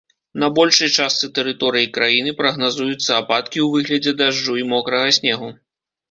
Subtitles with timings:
[0.41, 5.51] На большай частцы тэрыторыі краіны прагназуюцца ападкі ў выглядзе дажджу і мокрага снегу.